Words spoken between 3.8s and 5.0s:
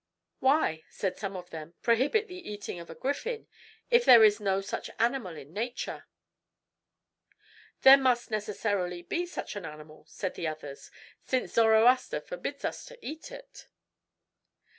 if there is no such an